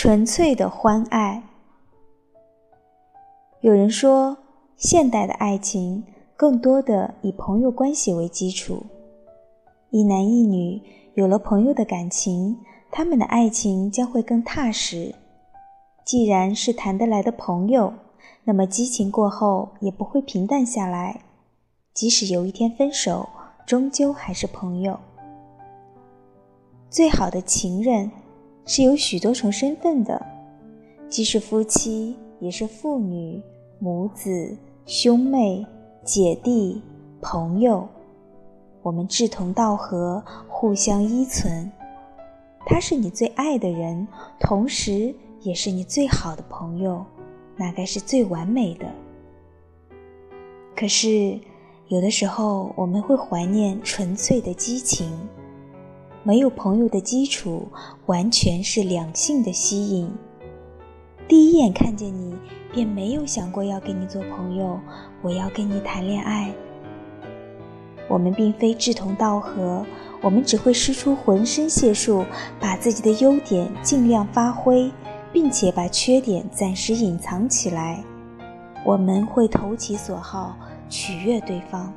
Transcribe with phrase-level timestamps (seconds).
[0.00, 1.42] 纯粹的欢爱。
[3.62, 4.36] 有人说，
[4.76, 6.04] 现代的爱情
[6.36, 8.86] 更多的以朋友关系为基础，
[9.90, 10.80] 一男一女
[11.14, 12.56] 有了朋友的感情，
[12.92, 15.12] 他们的爱情将会更踏实。
[16.04, 17.92] 既然是谈得来的朋友，
[18.44, 21.22] 那么激情过后也不会平淡下来，
[21.92, 23.28] 即使有一天分手，
[23.66, 24.96] 终究还是朋友。
[26.88, 28.08] 最好的情人。
[28.68, 30.24] 是有许多重身份的，
[31.08, 33.40] 既是夫妻，也是父女、
[33.78, 34.54] 母子、
[34.84, 35.66] 兄妹、
[36.04, 36.82] 姐弟、
[37.22, 37.88] 朋友。
[38.82, 41.72] 我们志同道合，互相依存。
[42.66, 44.06] 他是你最爱的人，
[44.38, 47.02] 同时也是你最好的朋友，
[47.56, 48.84] 那该是最完美的。
[50.76, 51.40] 可是，
[51.86, 55.10] 有的时候我们会怀念纯粹的激情。
[56.28, 57.66] 没有朋友的基础，
[58.04, 60.12] 完全是两性的吸引。
[61.26, 62.36] 第一眼看见你，
[62.70, 64.78] 便没有想过要跟你做朋友，
[65.22, 66.52] 我要跟你谈恋爱。
[68.10, 69.86] 我们并非志同道合，
[70.20, 72.26] 我们只会施出浑身解数，
[72.60, 74.92] 把自己的优点尽量发挥，
[75.32, 78.04] 并且把缺点暂时隐藏起来。
[78.84, 80.54] 我们会投其所好，
[80.90, 81.90] 取悦对方。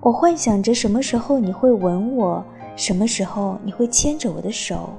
[0.00, 2.44] 我幻想着什么时候你会吻我。
[2.76, 4.90] 什么时候你会牵着我的手？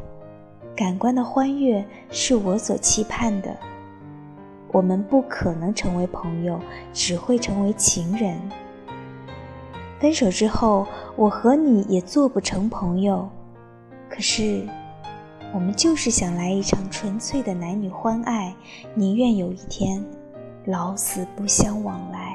[0.76, 3.56] 感官的欢悦是我所期盼的。
[4.74, 6.60] 我们不可能成为朋友，
[6.92, 8.38] 只会成为情人。
[9.98, 13.28] 分手之后，我和你也做不成朋友。
[14.10, 14.68] 可是，
[15.54, 18.54] 我们就是想来一场纯粹的男女欢爱，
[18.94, 20.04] 宁愿有一天
[20.66, 22.29] 老死不相往来。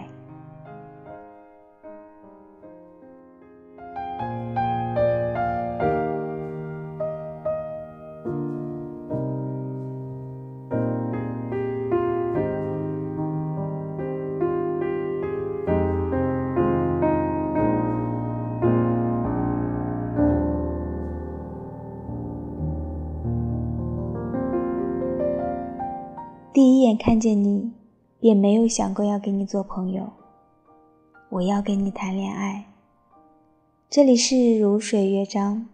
[26.55, 27.73] 第一眼看见你，
[28.21, 30.13] 便没有想过要跟你做朋友。
[31.29, 32.67] 我要跟你谈恋爱。
[33.91, 35.67] 这里是如水乐章，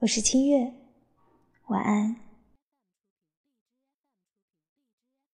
[0.00, 0.74] 我是清月，
[1.68, 2.16] 晚安。